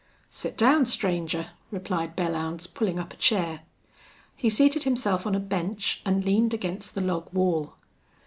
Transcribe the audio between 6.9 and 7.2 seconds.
the